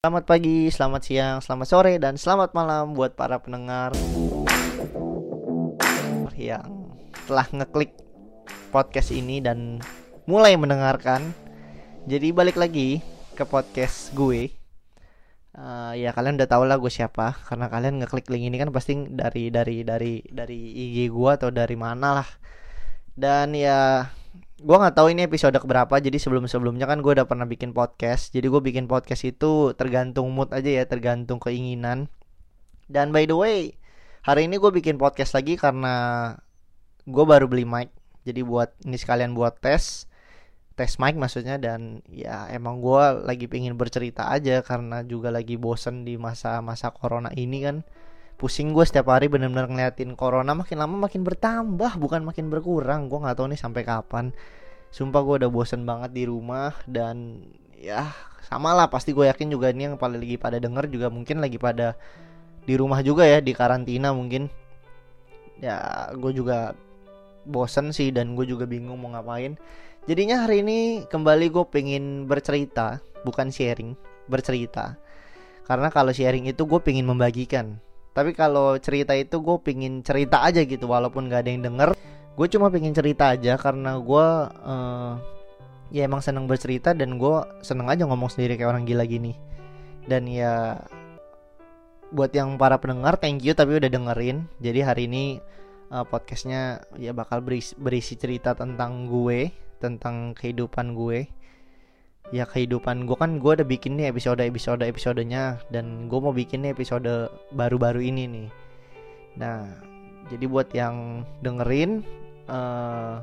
[0.00, 3.92] Selamat pagi, selamat siang, selamat sore, dan selamat malam buat para pendengar
[6.40, 6.88] yang
[7.28, 7.92] telah ngeklik
[8.72, 9.76] podcast ini dan
[10.24, 11.36] mulai mendengarkan.
[12.08, 13.04] Jadi balik lagi
[13.36, 14.48] ke podcast gue.
[15.52, 19.04] Uh, ya kalian udah tau lah gue siapa karena kalian ngeklik link ini kan pasti
[19.04, 22.28] dari dari dari dari IG gue atau dari mana lah.
[23.12, 24.08] Dan ya
[24.60, 28.28] gue nggak tahu ini episode keberapa jadi sebelum sebelumnya kan gue udah pernah bikin podcast.
[28.36, 32.12] Jadi gue bikin podcast itu tergantung mood aja ya tergantung keinginan.
[32.84, 33.80] Dan by the way
[34.20, 36.36] hari ini gue bikin podcast lagi karena
[37.08, 37.88] gue baru beli mic.
[38.28, 40.04] Jadi buat ini sekalian buat tes
[40.76, 41.56] tes mic maksudnya.
[41.56, 47.32] Dan ya emang gue lagi pengen bercerita aja karena juga lagi bosen di masa-masa corona
[47.32, 47.80] ini kan
[48.40, 53.12] pusing gue setiap hari bener-bener ngeliatin corona makin lama makin bertambah bukan makin berkurang.
[53.12, 54.32] Gue nggak tahu nih sampai kapan.
[54.88, 57.44] Sumpah gue udah bosen banget di rumah dan
[57.76, 58.08] ya
[58.48, 61.60] sama lah pasti gue yakin juga ini yang paling lagi pada denger juga mungkin lagi
[61.60, 62.00] pada
[62.64, 64.48] di rumah juga ya di karantina mungkin.
[65.60, 66.72] Ya gue juga
[67.44, 69.60] bosen sih dan gue juga bingung mau ngapain.
[70.08, 73.92] Jadinya hari ini kembali gue pengen bercerita bukan sharing
[74.32, 74.96] bercerita.
[75.68, 77.76] Karena kalau sharing itu gue pengen membagikan
[78.10, 81.90] tapi kalau cerita itu gue pingin cerita aja gitu walaupun gak ada yang denger.
[82.34, 84.26] Gue cuma pengen cerita aja karena gue
[84.64, 85.14] uh,
[85.94, 89.38] ya emang seneng bercerita dan gue seneng aja ngomong sendiri kayak orang gila gini.
[90.06, 90.80] Dan ya
[92.10, 94.50] buat yang para pendengar thank you tapi udah dengerin.
[94.58, 95.24] Jadi hari ini
[95.94, 101.30] uh, podcastnya ya bakal berisi, berisi cerita tentang gue tentang kehidupan gue
[102.30, 105.58] ya kehidupan gue kan gue udah bikin nih episode episode episodenya.
[105.68, 108.48] Dan gue mau bikin nih episode baru-baru ini nih.
[109.38, 109.66] Nah
[110.30, 112.06] jadi buat yang dengerin
[112.46, 113.22] uh,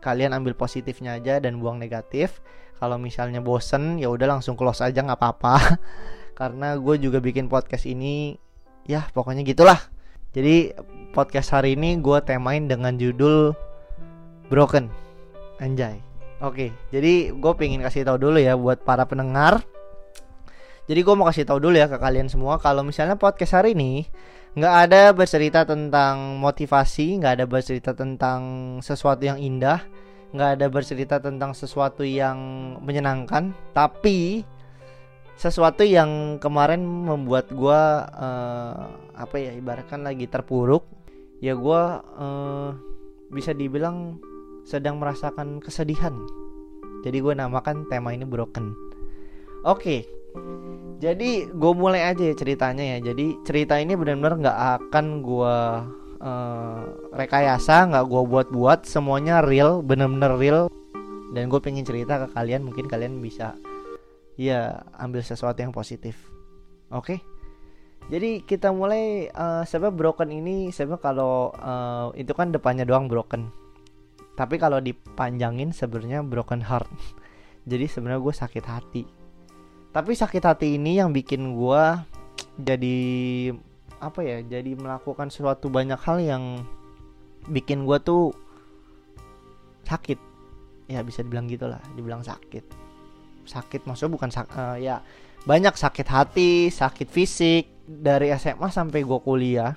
[0.00, 2.40] kalian ambil positifnya aja dan buang negatif.
[2.80, 5.56] Kalau misalnya bosen ya udah langsung close aja nggak apa-apa.
[6.38, 8.32] Karena gue juga bikin podcast ini
[8.88, 9.78] ya pokoknya gitulah.
[10.32, 10.72] Jadi
[11.12, 13.52] podcast hari ini gue temain dengan judul
[14.48, 14.88] broken.
[15.58, 16.07] Anjay
[16.38, 19.58] Oke, jadi gue pengen kasih tahu dulu ya buat para pendengar.
[20.86, 24.06] Jadi gue mau kasih tahu dulu ya ke kalian semua kalau misalnya podcast hari ini
[24.54, 28.40] nggak ada bercerita tentang motivasi, nggak ada bercerita tentang
[28.86, 29.82] sesuatu yang indah,
[30.30, 32.38] nggak ada bercerita tentang sesuatu yang
[32.86, 34.46] menyenangkan, tapi
[35.34, 37.82] sesuatu yang kemarin membuat gue
[38.14, 40.86] uh, apa ya ibaratkan lagi terpuruk,
[41.42, 41.82] ya gue
[42.18, 42.70] uh,
[43.34, 44.22] bisa dibilang
[44.68, 46.12] sedang merasakan kesedihan.
[47.00, 48.76] Jadi gue namakan tema ini broken.
[49.64, 50.04] Oke,
[51.00, 53.10] jadi gue mulai aja ya ceritanya ya.
[53.10, 55.56] Jadi cerita ini benar-benar nggak akan gue
[56.20, 56.80] uh,
[57.16, 58.84] rekayasa, nggak gue buat-buat.
[58.84, 60.68] Semuanya real, benar-benar real.
[61.32, 63.56] Dan gue pengen cerita ke kalian, mungkin kalian bisa
[64.36, 66.28] ya ambil sesuatu yang positif.
[66.92, 67.24] Oke.
[68.08, 73.52] Jadi kita mulai uh, sebab broken ini sebab kalau uh, itu kan depannya doang broken
[74.38, 76.86] tapi kalau dipanjangin sebenarnya broken heart.
[77.70, 79.02] Jadi sebenarnya gue sakit hati.
[79.90, 81.84] Tapi sakit hati ini yang bikin gue
[82.58, 82.98] jadi
[83.98, 86.44] apa ya jadi melakukan sesuatu banyak hal yang
[87.50, 88.30] bikin gue tuh
[89.88, 90.20] sakit.
[90.86, 92.62] Ya bisa dibilang gitulah dibilang sakit.
[93.48, 95.02] Sakit maksudnya bukan sak uh, ya
[95.48, 97.64] banyak sakit hati sakit fisik.
[97.88, 99.72] Dari SMA sampai gue kuliah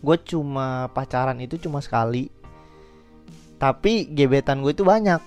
[0.00, 2.39] gue cuma pacaran itu cuma sekali
[3.60, 5.20] tapi gebetan gue itu banyak.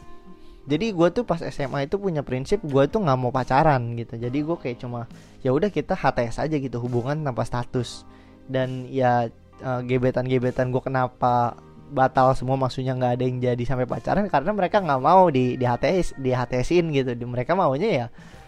[0.66, 4.18] Jadi gue tuh pas SMA itu punya prinsip gue tuh nggak mau pacaran gitu.
[4.18, 5.06] Jadi gue kayak cuma
[5.46, 8.10] ya udah kita HTS aja gitu hubungan tanpa status.
[8.50, 9.30] Dan ya
[9.62, 11.62] uh, gebetan-gebetan gue kenapa
[11.94, 15.66] batal semua maksudnya nggak ada yang jadi sampai pacaran karena mereka nggak mau di di
[15.70, 17.12] HTS di HTSin gitu.
[17.14, 18.08] Di, mereka maunya ya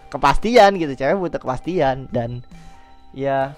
[0.10, 2.10] kepastian gitu cewek butuh kepastian.
[2.10, 2.42] Dan
[3.14, 3.54] ya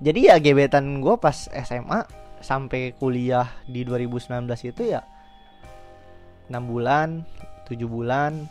[0.00, 5.00] jadi ya gebetan gue pas SMA sampai kuliah di 2019 itu ya
[6.52, 7.24] 6 bulan
[7.64, 8.44] 7 bulan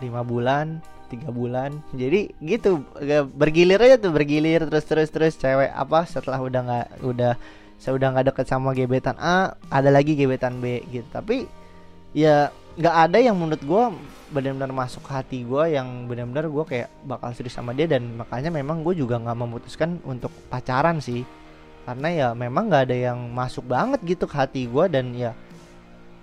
[0.00, 1.82] 5 bulan tiga bulan.
[1.92, 2.86] Jadi gitu
[3.34, 5.34] bergilir aja tuh bergilir terus terus terus.
[5.36, 7.32] Cewek apa setelah udah nggak udah
[7.76, 11.04] saya udah nggak deket sama gebetan A ada lagi gebetan B gitu.
[11.10, 11.50] Tapi
[12.14, 13.84] ya nggak ada yang menurut gue
[14.30, 17.90] benar-benar masuk hati gue yang benar-benar gue kayak bakal serius sama dia.
[17.90, 21.26] Dan makanya memang gue juga nggak memutuskan untuk pacaran sih
[21.88, 25.32] karena ya memang nggak ada yang masuk banget gitu ke hati gue dan ya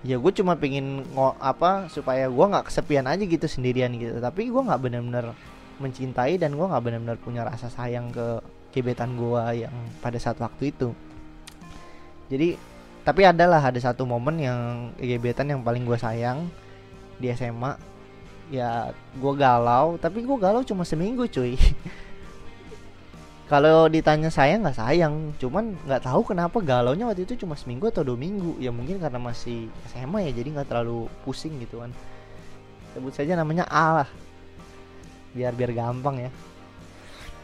[0.06, 4.22] ya gue cuma pengen ngo apa supaya gue nggak kesepian aja gitu sendirian gitu.
[4.22, 5.34] Tapi gue nggak benar-benar
[5.82, 10.70] mencintai dan gue nggak benar-benar punya rasa sayang ke gebetan gue yang pada saat waktu
[10.70, 10.94] itu.
[12.30, 12.58] Jadi
[13.08, 14.60] tapi adalah ada satu momen yang
[15.00, 16.52] gebetan yang paling gue sayang
[17.18, 17.98] di SMA
[18.52, 21.56] ya gue galau tapi gue galau cuma seminggu cuy
[23.48, 25.32] kalau ditanya sayang nggak sayang.
[25.40, 28.60] Cuman nggak tahu kenapa galau nya waktu itu cuma seminggu atau dua minggu.
[28.60, 31.96] Ya mungkin karena masih SMA ya jadi nggak terlalu pusing gitu kan.
[32.92, 34.10] Sebut saja namanya A lah.
[35.32, 36.32] Biar biar gampang ya.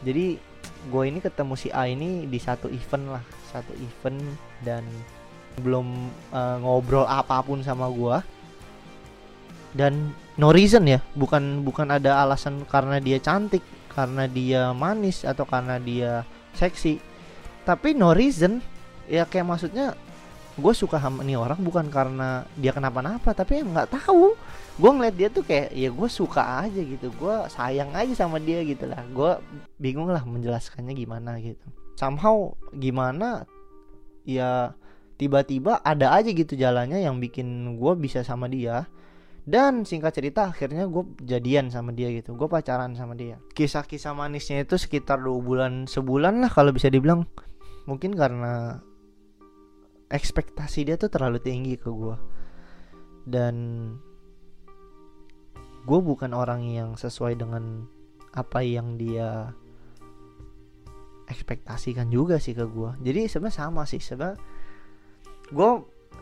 [0.04, 0.36] Jadi
[0.84, 3.24] gue ini ketemu si A ini di satu event lah.
[3.48, 4.20] Satu event
[4.60, 4.84] dan
[5.64, 8.16] belum uh, ngobrol apa pun sama gue
[9.72, 11.00] dan no reason ya.
[11.16, 13.64] Bukan bukan ada alasan karena dia cantik
[13.94, 16.98] karena dia manis atau karena dia seksi.
[17.64, 18.60] Tapi no reason.
[19.08, 19.94] Ya kayak maksudnya
[20.54, 24.34] gue suka sama ini orang bukan karena dia kenapa-napa tapi nggak tahu.
[24.74, 27.14] Gue ngeliat dia tuh kayak ya gue suka aja gitu.
[27.14, 29.00] Gue sayang aja sama dia gitu lah.
[29.14, 29.38] Gue
[29.78, 31.64] bingung lah menjelaskannya gimana gitu.
[31.94, 33.46] Somehow gimana
[34.26, 34.74] ya
[35.14, 38.88] tiba-tiba ada aja gitu jalannya yang bikin gue bisa sama dia
[39.44, 42.32] dan singkat cerita akhirnya gue jadian sama dia gitu.
[42.32, 43.36] Gue pacaran sama dia.
[43.52, 47.28] Kisah-kisah manisnya itu sekitar dua bulan sebulan lah kalau bisa dibilang.
[47.84, 48.80] Mungkin karena
[50.08, 52.16] ekspektasi dia tuh terlalu tinggi ke gue
[53.28, 53.56] dan
[55.84, 57.84] gue bukan orang yang sesuai dengan
[58.32, 59.52] apa yang dia
[61.28, 64.00] ekspektasikan juga sih ke gue jadi sebenarnya sama sih.
[64.00, 64.40] Sebenarnya
[65.52, 65.70] gue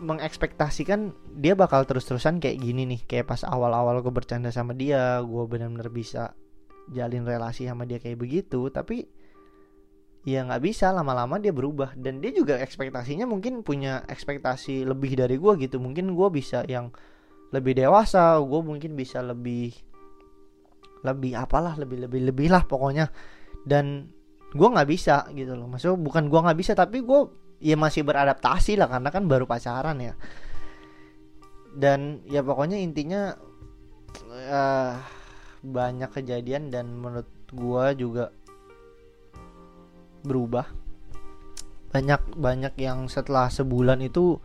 [0.02, 3.00] mengekspektasikan dia bakal terus-terusan kayak gini nih.
[3.06, 6.34] Kayak pas awal-awal gue bercanda sama dia gue benar-benar bisa
[6.90, 9.06] jalin relasi sama dia kayak begitu tapi
[10.26, 11.94] ya nggak bisa lama-lama dia berubah.
[11.94, 15.78] Dan dia juga ekspektasinya mungkin punya ekspektasi lebih dari gue gitu.
[15.78, 16.90] Mungkin gue bisa yang
[17.54, 19.70] lebih dewasa gue mungkin bisa lebih
[21.02, 23.10] lebih apalah lebih lebih lebih lah pokoknya.
[23.62, 24.10] Dan
[24.52, 25.70] gue nggak bisa gitu loh.
[25.70, 30.02] Maksudnya bukan gue nggak bisa tapi gue ya masih beradaptasi lah karena kan baru pacaran
[30.02, 30.14] ya.
[31.72, 33.32] Dan ya pokoknya intinya
[34.28, 34.98] uh,
[35.62, 38.34] banyak kejadian dan menurut gua juga
[40.26, 40.66] berubah.
[41.94, 44.42] Banyak banyak yang setelah sebulan itu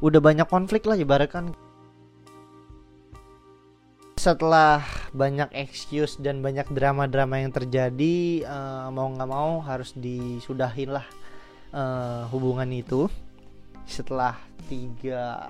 [0.00, 1.52] udah banyak konflik lah ibaratkan.
[4.16, 4.82] Setelah
[5.12, 11.06] banyak excuse dan banyak drama-drama yang terjadi uh, mau nggak mau harus disudahin lah
[11.72, 13.10] uh, hubungan itu
[13.86, 14.34] setelah
[14.66, 15.46] tiga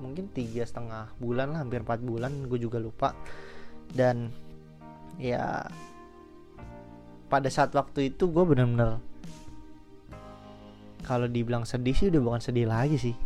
[0.00, 3.12] mungkin tiga setengah bulan lah hampir empat bulan gue juga lupa.
[3.90, 4.30] Dan
[5.18, 5.66] ya
[7.30, 8.98] pada saat waktu itu gue bener-bener
[11.04, 13.16] kalau dibilang sedih sih udah bukan sedih lagi sih.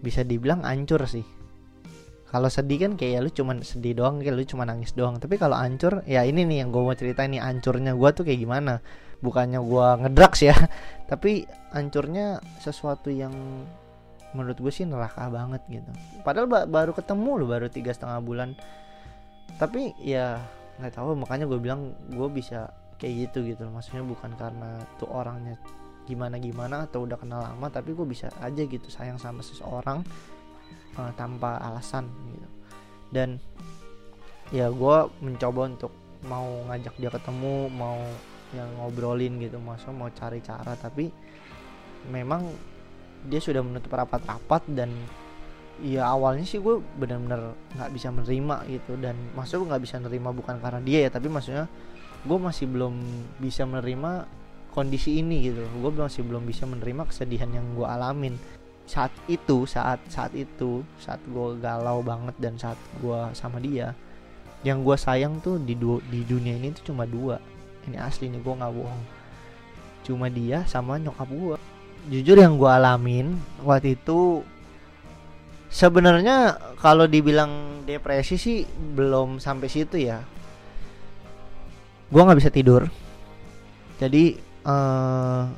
[0.00, 1.24] Bisa dibilang ancur sih.
[2.34, 5.22] Kalau sedih kan kayak ya lu cuman sedih doang kayak lu cuma nangis doang.
[5.22, 8.40] Tapi kalau ancur ya ini nih yang gue mau cerita nih ancurnya gue tuh kayak
[8.42, 8.82] gimana
[9.22, 10.56] bukannya gue ngedrags ya
[11.10, 11.44] tapi
[11.74, 13.34] ancurnya sesuatu yang
[14.34, 15.90] menurut gue sih neraka banget gitu.
[16.26, 18.58] Padahal ba baru ketemu loh baru tiga setengah bulan.
[19.56, 20.42] Tapi ya
[20.82, 25.54] nggak tahu makanya gue bilang gue bisa kayak gitu gitu maksudnya bukan karena tuh orangnya
[26.04, 30.02] gimana gimana atau udah kenal lama tapi gue bisa aja gitu sayang sama seseorang
[30.98, 32.48] uh, tanpa alasan gitu.
[33.14, 33.38] Dan
[34.50, 35.92] ya gue mencoba untuk
[36.26, 38.02] mau ngajak dia ketemu mau
[38.54, 41.10] yang ngobrolin gitu masa mau cari cara tapi
[42.08, 42.46] memang
[43.24, 44.92] dia sudah menutup rapat-rapat dan
[45.80, 48.92] ya awalnya sih gue benar-benar nggak bisa menerima gitu.
[49.00, 51.66] Dan maksud nggak bisa menerima bukan karena dia ya tapi maksudnya
[52.24, 52.94] gue masih belum
[53.40, 54.28] bisa menerima
[54.70, 55.64] kondisi ini gitu.
[55.80, 58.36] Gue masih belum bisa menerima kesedihan yang gue alamin.
[58.84, 63.96] Saat itu saat saat itu saat gue galau banget dan saat gue sama dia
[64.64, 67.36] yang gue sayang tuh di du di dunia ini tuh cuma dua
[67.88, 69.02] ini asli nih gue nggak bohong.
[70.04, 71.58] Cuma dia sama nyokap gue
[72.08, 73.32] jujur yang gue alamin
[73.64, 74.44] waktu itu
[75.72, 80.20] sebenarnya kalau dibilang depresi sih belum sampai situ ya.
[82.12, 82.86] Gue nggak bisa tidur.
[83.98, 84.36] Jadi
[84.68, 85.48] uh,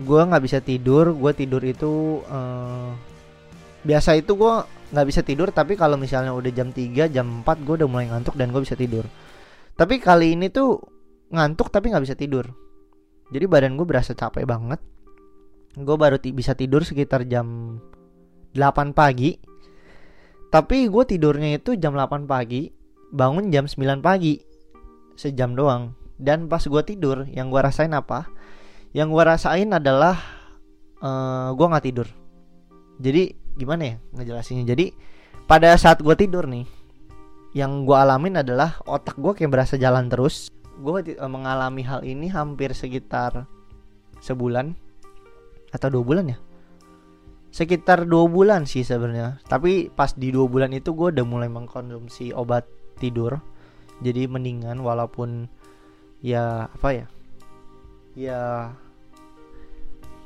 [0.00, 1.12] gue nggak bisa tidur.
[1.12, 2.90] Gue tidur itu uh,
[3.84, 4.54] biasa itu gue
[4.90, 5.52] nggak bisa tidur.
[5.52, 8.74] Tapi kalau misalnya udah jam 3 jam 4 gue udah mulai ngantuk dan gue bisa
[8.74, 9.04] tidur.
[9.76, 10.80] Tapi kali ini tuh
[11.32, 12.52] ngantuk tapi nggak bisa tidur.
[13.32, 14.78] Jadi badan gue berasa capek banget.
[15.72, 17.80] Gue baru bisa tidur sekitar jam
[18.52, 19.40] 8 pagi.
[20.52, 22.68] Tapi gue tidurnya itu jam 8 pagi
[23.08, 24.36] bangun jam 9 pagi
[25.16, 25.96] sejam doang.
[26.20, 28.28] Dan pas gue tidur yang gue rasain apa?
[28.92, 30.20] Yang gue rasain adalah
[31.00, 32.08] uh, eh, gue nggak tidur.
[33.00, 33.22] Jadi
[33.56, 34.68] gimana ya ngejelasinnya?
[34.68, 34.92] Jadi
[35.48, 36.68] pada saat gue tidur nih
[37.52, 40.48] yang gue alamin adalah otak gue kayak berasa jalan terus
[40.82, 43.46] gue uh, mengalami hal ini hampir sekitar
[44.18, 44.74] sebulan
[45.70, 46.38] atau dua bulan ya?
[47.54, 49.38] Sekitar dua bulan sih sebenarnya.
[49.46, 52.66] Tapi pas di dua bulan itu gue udah mulai mengkonsumsi obat
[52.98, 53.38] tidur.
[54.02, 55.46] Jadi mendingan walaupun
[56.18, 57.06] ya apa ya?
[58.18, 58.40] Ya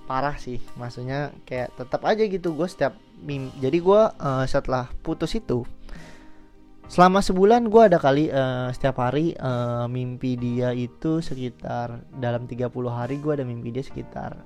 [0.08, 0.58] parah sih.
[0.80, 5.64] Maksudnya kayak tetap aja gitu gue setiap mim jadi gue uh, setelah putus itu
[6.86, 12.70] selama sebulan gue ada kali uh, setiap hari uh, mimpi dia itu sekitar dalam 30
[12.86, 14.38] hari gue ada mimpi dia sekitar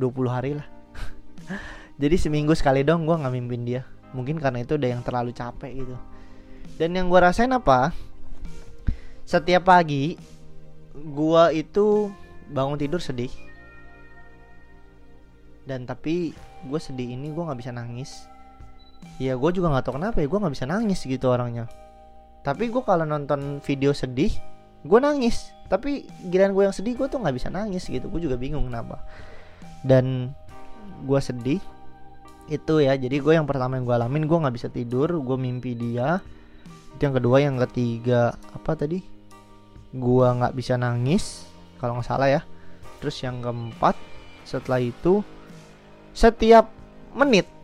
[0.00, 0.66] 20 hari lah.
[2.00, 3.82] Jadi seminggu sekali dong gue nggak mimpin dia.
[4.16, 5.96] Mungkin karena itu udah yang terlalu capek gitu.
[6.80, 7.92] Dan yang gue rasain apa?
[9.28, 10.16] Setiap pagi
[10.96, 12.08] gue itu
[12.48, 13.30] bangun tidur sedih.
[15.68, 16.32] Dan tapi
[16.64, 18.24] gue sedih ini gue nggak bisa nangis
[19.18, 21.66] ya gue juga nggak tahu kenapa ya gue nggak bisa nangis gitu orangnya.
[22.46, 24.30] Tapi gue kalau nonton video sedih
[24.86, 25.50] gue nangis.
[25.68, 28.06] Tapi giliran gue yang sedih gue tuh nggak bisa nangis gitu.
[28.08, 29.02] Gue juga bingung kenapa.
[29.82, 30.32] Dan
[31.04, 31.60] gue sedih
[32.48, 32.94] itu ya.
[32.96, 36.22] Jadi gue yang pertama yang gue alamin gue nggak bisa tidur gue mimpi dia.
[36.96, 39.02] Itu yang kedua yang ketiga apa tadi?
[39.92, 41.44] Gue nggak bisa nangis
[41.82, 42.40] kalau nggak salah ya.
[43.02, 43.94] Terus yang keempat
[44.48, 45.20] setelah itu
[46.16, 46.72] setiap
[47.12, 47.57] menit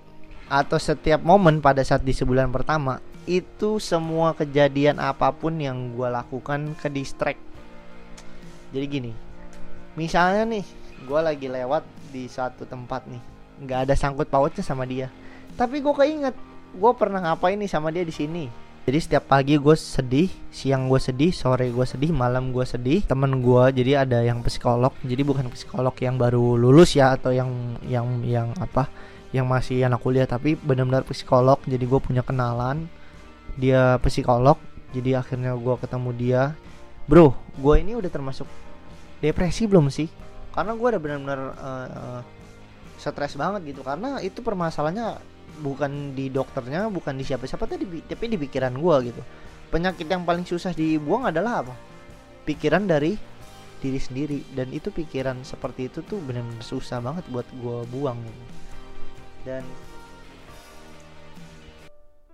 [0.48, 6.08] atau setiap momen pada saat di sebulan pertama itu semua kejadian apa pun yang gue
[6.08, 7.40] lakukan ke distract.
[8.74, 9.12] Jadi gini
[9.94, 10.64] misalnya nih
[11.06, 13.22] gue lagi lewat di satu tempat nih
[13.64, 15.08] nggak ada sangkut pautnya sama dia.
[15.54, 16.34] Tapi gue keinget
[16.74, 18.50] gue pernah ngapain nih sama dia di sini.
[18.84, 23.40] Jadi setiap pagi gue sedih siang gue sedih sore gue sedih malam gue sedih temen
[23.40, 24.92] gue jadi ada yang psikolog.
[25.00, 27.48] Jadi bukan psikolog yang baru lulus ya atau yang
[27.88, 28.92] yang yang apa
[29.34, 32.86] yang masih anak kuliah tapi benar-benar psikolog jadi gue punya kenalan.
[33.58, 34.54] Dia psikolog
[34.94, 36.42] jadi akhirnya gue ketemu dia.
[37.10, 38.46] Bro gue ini udah termasuk
[39.18, 40.06] depresi belum sih?
[40.54, 42.22] Karena gue udah benar-benar uh,
[42.94, 43.82] stres banget gitu.
[43.82, 45.18] Karena itu permasalahannya
[45.66, 49.22] bukan di dokternya bukan di siapa-siapa tapi tapi di pikiran gue gitu.
[49.74, 51.74] Penyakit yang paling susah dibuang adalah apa?
[52.46, 53.18] Pikiran dari
[53.82, 54.46] diri sendiri.
[54.54, 58.63] Dan itu pikiran seperti itu tuh benar-benar susah banget buat gue buang gitu.
[59.46, 59.62] Dan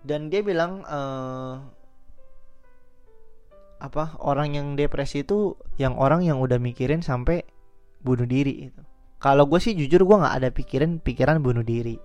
[0.07, 1.61] dan dia bilang uh,
[3.83, 7.45] apa orang yang depresi itu yang orang yang udah mikirin sampai
[8.01, 8.83] bunuh diri itu
[9.21, 12.01] kalau gue sih jujur gue nggak ada pikiran pikiran bunuh diri.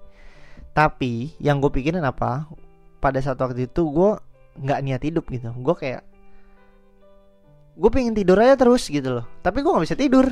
[0.75, 2.51] Tapi yang gue pikirin apa
[3.00, 4.19] pada saat waktu itu gue
[4.59, 5.47] nggak niat hidup gitu.
[5.55, 6.03] Gue kayak
[7.79, 9.25] gue pengen tidur aja terus gitu loh.
[9.39, 10.27] Tapi gue nggak bisa tidur.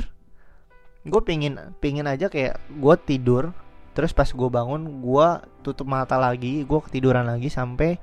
[1.08, 3.56] Gue pengen pengen aja kayak gue tidur
[3.94, 5.28] terus pas gue bangun gue
[5.62, 7.96] tutup mata lagi gue ketiduran lagi sampai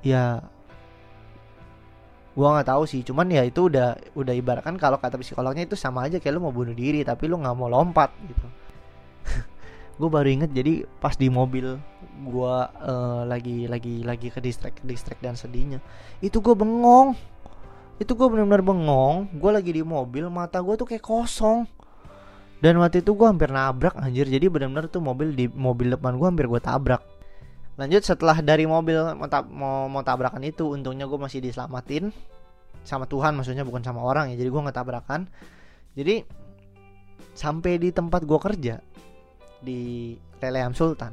[0.00, 0.40] ya
[2.34, 3.00] gua nggak tahu sih.
[3.04, 6.54] Cuman ya itu udah udah ibaratkan kalau kata psikolognya itu sama aja kayak lu mau
[6.54, 8.46] bunuh diri tapi lu nggak mau lompat gitu.
[10.00, 11.76] Gue baru inget jadi pas di mobil
[12.24, 15.84] gue uh, lagi lagi lagi ke distrik ke distrik dan sedihnya
[16.24, 17.12] itu gue bengong.
[18.00, 19.28] Itu gue benar-benar bengong.
[19.36, 21.68] Gue lagi di mobil mata gue tuh kayak kosong
[22.60, 24.28] dan waktu itu gue hampir nabrak anjir.
[24.28, 27.00] Jadi benar-benar tuh mobil di mobil depan gue hampir gue tabrak.
[27.80, 32.12] Lanjut setelah dari mobil mau, mau, mau tabrakan itu untungnya gue masih diselamatin.
[32.84, 34.36] Sama Tuhan maksudnya bukan sama orang ya.
[34.36, 35.28] Jadi gue nggak tabrakan
[35.94, 36.22] jadi
[37.34, 38.78] sampai di tempat gue kerja
[39.60, 41.12] di Leleam Sultan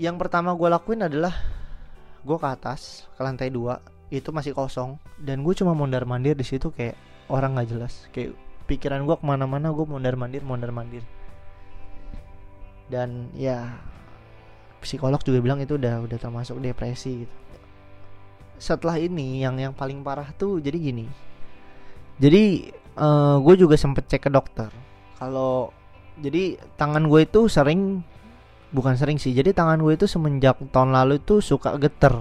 [0.00, 1.36] yang pertama gue lakuin adalah
[2.24, 3.76] gue ke atas ke lantai dua
[4.12, 4.96] itu masih kosong.
[5.20, 6.96] Dan gue cuma mondar mandir di situ kayak
[7.28, 8.08] orang nggak jelas.
[8.12, 11.04] Kayak pikiran gue ke mana-mana gue mondar mandir mondar mandir.
[12.90, 13.78] Dan ya
[14.82, 17.36] psikolog juga bilang itu udah udah termasuk depresi gitu.
[18.58, 21.06] Setelah ini yang yang paling parah tuh jadi gini.
[22.18, 24.68] Jadi uh, eh, gue juga sempet cek ke dokter.
[25.16, 25.70] Kalau
[26.18, 28.02] jadi tangan gue itu sering
[28.72, 32.12] bukan sering sih jadi tangan gue itu semenjak tahun lalu itu suka geter.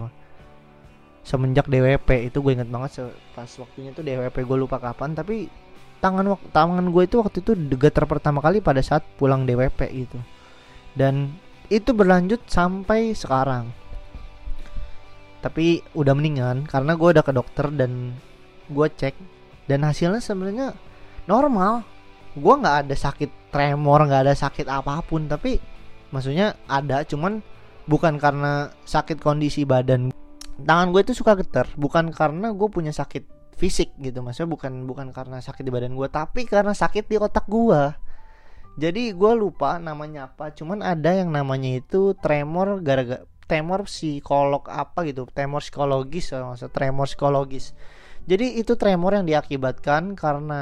[1.21, 5.45] Semenjak DWP itu gue inget banget pas waktunya tuh DWP gue lupa kapan tapi
[6.01, 10.17] tangan tangan gue itu waktu itu geter pertama kali pada saat pulang DWP gitu.
[10.98, 11.38] Dan
[11.72, 13.70] itu berlanjut sampai sekarang.
[15.39, 18.17] Tapi udah mendingan karena gue udah ke dokter dan
[18.67, 19.15] gue cek
[19.70, 20.74] dan hasilnya sebenarnya
[21.29, 21.86] normal.
[22.34, 25.62] Gue nggak ada sakit tremor nggak ada sakit apa pun tapi
[26.10, 27.43] maksudnya ada cuman
[27.86, 30.10] bukan karena sakit kondisi badan.
[30.62, 34.25] Tangan gue itu suka getar bukan karena gue punya sakit fisik gitu.
[34.25, 37.94] Maksudnya bukan bukan karena sakit di badan gue tapi karena sakit di otak gue
[38.80, 45.03] jadi gue lupa namanya apa cuman ada yang namanya itu tremor gara-gara tremor psikolog apa
[45.03, 47.75] gitu tremor psikologis maksud tremor psikologis.
[48.24, 50.62] Jadi itu tremor yang diakibatkan karena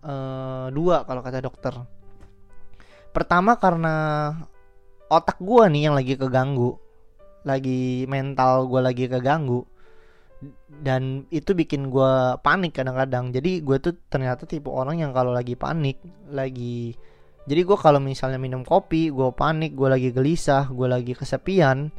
[0.00, 1.74] uh, dua kalau kata dokter.
[3.12, 3.94] Pertama karena
[5.12, 6.80] otak gue nih yang lagi keganggu
[7.44, 9.68] lagi mental gue lagi keganggu
[10.68, 13.30] dan itu bikin gue panik kadang-kadang.
[13.30, 16.94] Jadi gue tuh ternyata tipe orang yang kalau lagi panik lagi
[17.44, 21.92] jadi gue kalau misalnya minum kopi gue panik gue lagi gelisah gue lagi kesepian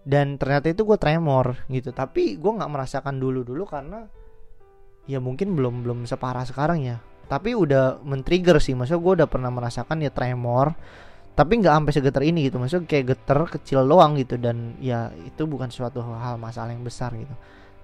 [0.00, 1.92] dan ternyata itu gue tremor gitu.
[1.92, 4.08] Tapi gue nggak merasakan dulu dulu karena
[5.04, 6.96] ya mungkin belum belum separah sekarang ya.
[7.28, 10.72] Tapi udah men-trigger sih maksudnya gue udah pernah merasakan ya tremor
[11.40, 15.48] tapi nggak sampai segetar ini gitu maksudnya kayak getar kecil doang gitu dan ya itu
[15.48, 17.32] bukan suatu hal masalah yang besar gitu.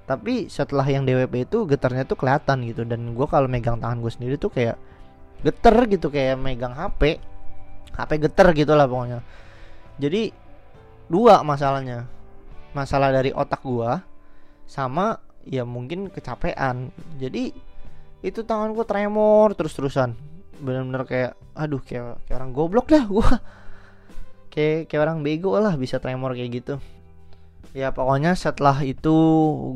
[0.05, 4.13] Tapi setelah yang DWP itu getarnya tuh kelihatan gitu dan gue kalau megang tangan gue
[4.13, 4.77] sendiri tuh kayak
[5.41, 7.17] geter gitu kayak megang HP
[7.97, 9.25] HP geter gitu lah pokoknya.
[9.97, 10.29] Jadi
[11.09, 12.05] dua masalahnya.
[12.77, 13.89] Masalah dari otak gue
[14.69, 15.17] sama
[15.49, 16.93] ya mungkin kecapean.
[17.17, 17.57] Jadi
[18.21, 23.31] itu tangan gue tremor terus terusan bener-bener kayak aduh kayak, kayak orang goblok dah gue
[24.53, 26.75] kayak kayak orang bego lah bisa tremor kayak gitu.
[27.77, 29.17] Ya pokoknya setelah itu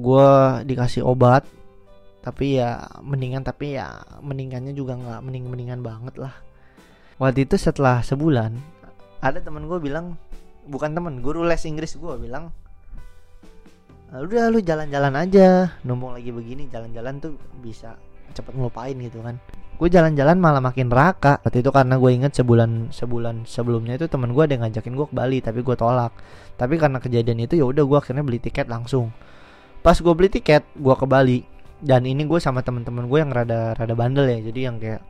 [0.00, 0.28] gue
[0.64, 1.44] dikasih obat.
[2.20, 6.34] Tapi ya mendingan tapi ya mendingannya juga nggak mending mendingan banget lah.
[7.16, 8.80] Waktu itu setelah sebulan
[9.20, 10.16] ada teman gue bilang
[10.68, 12.52] bukan teman guru les Inggris gue bilang
[14.10, 17.94] udah lu jalan-jalan aja numpung lagi begini jalan-jalan tuh bisa
[18.32, 19.36] cepet ngelupain gitu kan.
[19.80, 21.40] Gue jalan-jalan malah makin raka.
[21.40, 25.06] Waktu itu karena gue inget sebulan sebulan sebelumnya itu teman gue ada yang ngajakin gue
[25.08, 26.12] ke Bali tapi gue tolak.
[26.60, 29.08] Tapi karena kejadian itu ya udah gue akhirnya beli tiket langsung.
[29.80, 31.40] Pas gue beli tiket gue ke Bali.
[31.80, 34.38] Dan ini gue sama teman-teman gue yang rada rada bandel ya.
[34.44, 35.00] Jadi yang kayak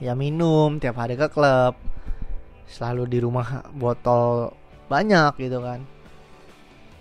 [0.00, 1.76] ya minum tiap hari ke klub.
[2.64, 4.56] Selalu di rumah botol
[4.88, 5.84] banyak gitu kan.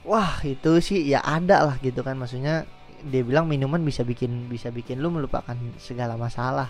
[0.03, 2.19] Wah itu sih ya ada lah gitu kan.
[2.19, 2.67] Maksudnya
[3.07, 6.67] dia bilang minuman bisa bikin bisa bikin lu melupakan segala masalah.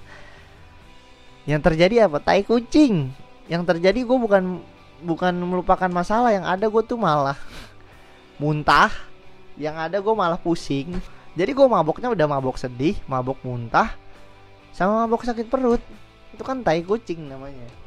[1.50, 2.22] Yang terjadi apa?
[2.22, 3.10] Tai kucing.
[3.50, 4.62] Yang terjadi gue bukan
[5.02, 7.38] bukan melupakan masalah yang ada gue tuh malah
[8.38, 8.94] muntah.
[9.58, 11.02] Yang ada gue malah pusing.
[11.34, 13.96] Jadi gue maboknya udah mabok sedih mabok muntah
[14.76, 15.82] sama mabok sakit perut.
[16.36, 17.79] Itu kan tai kucing namanya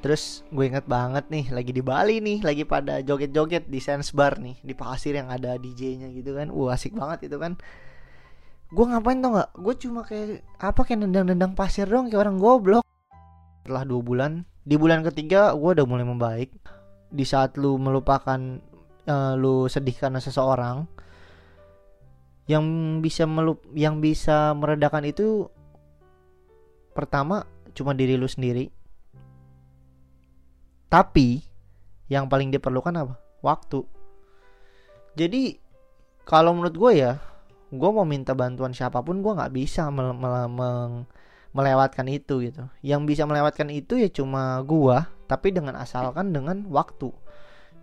[0.00, 4.40] Terus gue inget banget nih lagi di Bali nih, lagi pada joget-joget di Sense Bar
[4.40, 6.48] nih, di pasir yang ada DJ-nya gitu kan.
[6.48, 7.60] Wah, asik banget itu kan.
[8.72, 9.50] Gue ngapain tau gak?
[9.60, 12.84] Gue cuma kayak apa kayak nendang-nendang pasir dong kayak orang goblok.
[13.60, 14.32] Setelah dua bulan,
[14.64, 16.48] di bulan ketiga gue udah mulai membaik.
[17.12, 18.40] Di saat lu melupakan,
[19.04, 20.88] uh, lu sedih karena seseorang,
[22.48, 22.64] yang
[23.04, 25.44] bisa melup, yang bisa meredakan itu
[26.96, 27.44] pertama
[27.76, 28.79] cuma diri lu sendiri
[30.90, 31.46] tapi
[32.10, 33.14] yang paling diperlukan apa?
[33.40, 33.86] Waktu.
[35.14, 35.54] Jadi
[36.26, 37.22] kalau menurut gue ya,
[37.70, 41.06] gue mau minta bantuan siapa pun gue nggak bisa mele mele
[41.54, 42.66] melewatkan itu gitu.
[42.82, 44.98] Yang bisa melewatkan itu ya cuma gue,
[45.30, 47.10] tapi dengan asalkan dengan waktu.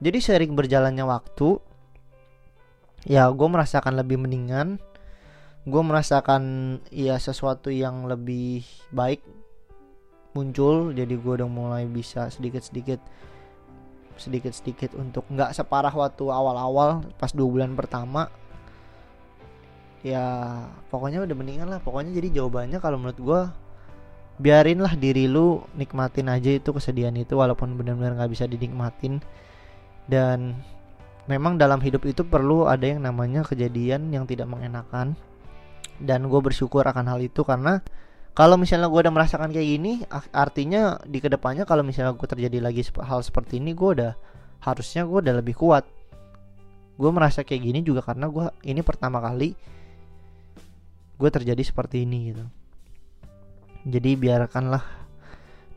[0.04, 1.58] Jadi sering berjalannya waktu,
[3.08, 4.80] ya gue merasakan lebih mendingan.
[5.68, 6.44] Gue merasakan
[6.96, 8.64] ya sesuatu yang lebih
[8.96, 9.20] baik
[10.38, 13.02] muncul jadi gue udah mulai bisa sedikit-sedikit
[14.20, 18.28] sedikit-sedikit untuk nggak separah waktu awal-awal pas dua bulan pertama.
[20.02, 20.26] Ya
[20.90, 21.80] pokoknya udah mendingan lah.
[21.82, 23.42] Pokoknya jadi jawabannya kalau menurut gue
[24.38, 29.22] biarinlah diri lu nikmatin aja itu kesedihan itu walaupun benar-benar nggak bisa dinikmatin.
[30.10, 30.58] Dan
[31.30, 35.18] memang dalam hidup itu perlu ada yang namanya kejadian yang tidak mengenakan.
[35.98, 37.82] Dan gue bersyukur akan hal itu karena
[38.38, 42.62] kalau misalnya gue udah merasakan kayak gini artinya di ke depannya kalau misalnya gue terjadi
[42.62, 44.14] lagi hal seperti ini gue udah
[44.62, 45.90] harusnya gue udah lebih kuat.
[47.02, 49.58] Gue merasa kayak gini juga karena gue ini pertama kali
[51.18, 52.46] gue terjadi seperti ini gitu.
[53.90, 54.86] Jadi biarkanlah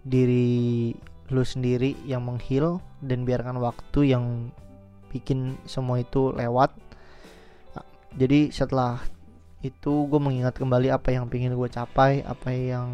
[0.05, 0.93] diri
[1.33, 4.53] lu sendiri yang menghil dan biarkan waktu yang
[5.09, 6.77] bikin semua itu lewat.
[8.21, 9.01] Jadi setelah
[9.61, 12.89] itu gue mengingat kembali apa yang pingin gue capai apa yang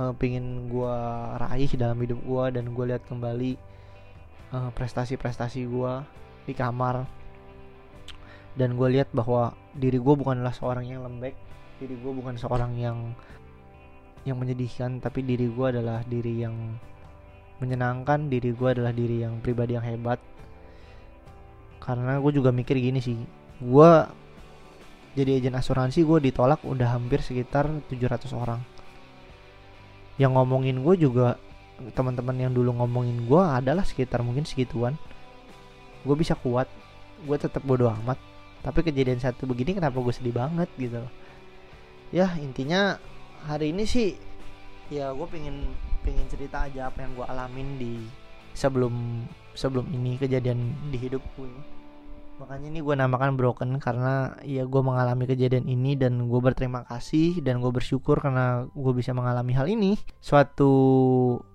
[0.00, 0.96] uh, pingin gue
[1.36, 3.60] raih dalam hidup gue dan gue lihat kembali
[4.56, 5.92] uh, prestasi-prestasi gue
[6.48, 7.04] di kamar.
[8.56, 11.36] Dan gue lihat bahwa diri gue bukanlah seorang yang lembek
[11.80, 13.16] diri gue bukan seorang yang
[14.28, 16.76] yang menyedihkan tapi diri gue adalah diri yang
[17.56, 20.20] menyenangkan diri gue adalah diri yang pribadi yang hebat.
[21.80, 23.16] Karena gue juga mikir gini sih
[23.60, 23.90] gue
[25.18, 28.62] jadi agen asuransi gue ditolak udah hampir sekitar 700 orang.
[30.22, 31.34] Yang ngomongin gue juga
[31.96, 34.94] teman-teman yang dulu ngomongin gue adalah sekitar mungkin segituan.
[36.06, 36.70] Gue bisa kuat
[37.26, 38.20] gue tetap bodoh amat.
[38.60, 41.02] Tapi kejadian satu begini kenapa gue sedih banget gitu?
[42.14, 43.00] Ya intinya
[43.48, 44.14] hari ini sih
[44.92, 45.70] ya gue pengen
[46.06, 47.94] pengen cerita aja apa yang gue alamin di
[48.54, 51.79] sebelum sebelum ini kejadian di hidup gue
[52.40, 57.44] makanya ini gue namakan broken karena ya gue mengalami kejadian ini dan gue berterima kasih
[57.44, 60.00] dan gue bersyukur karena gue bisa mengalami hal ini.
[60.24, 60.72] Suatu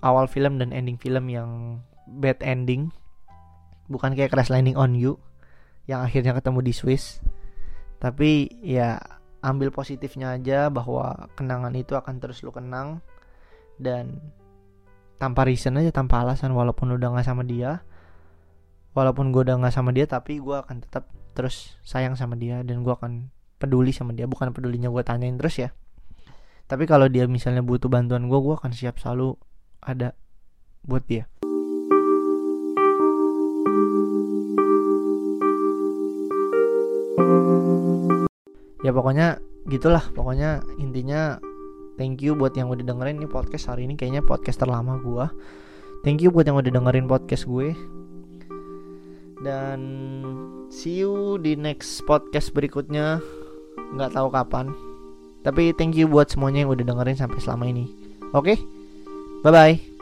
[0.05, 2.93] awal film dan ending film yang bad ending.
[3.89, 5.17] Bukan kayak crash landing on you
[5.89, 7.17] yang akhirnya ketemu di Swiss.
[7.97, 9.01] Tapi ya
[9.41, 13.01] ambil positifnya aja bahwa kenangan itu akan terus lu kenang.
[13.81, 14.21] Dan
[15.17, 17.81] tanpa reason aja tanpa alasan walaupun udah gak sama dia
[18.95, 22.79] walaupun gue udah nggak sama dia tapi gue akan tetap terus sayang sama dia dan
[22.81, 23.27] gue akan
[23.59, 24.23] peduli sama dia.
[24.25, 25.69] Bukan pedulinya gue tanyain terus ya.
[26.65, 29.35] Tapi kalau dia misalnya butuh bantuan gue gue akan siap selalu
[29.83, 30.15] ada
[30.87, 31.27] buat dia.
[38.81, 40.07] Ya pokoknya gitulah.
[40.15, 41.35] Pokoknya intinya
[41.99, 43.99] thank you buat yang udah dengerin ini podcast hari ini.
[43.99, 45.27] Kayaknya podcast terlama gue
[46.07, 47.75] thank you buat yang udah dengerin podcast gue
[49.45, 49.79] dan
[50.73, 53.21] see you di next podcast berikutnya.
[53.93, 54.73] Nggak tahu kapan.
[55.45, 57.85] Tapi thank you buat semuanya yang udah dengerin sampai selama ini.
[58.33, 58.57] Oke?
[58.57, 58.59] Okay?
[59.45, 59.94] bye bye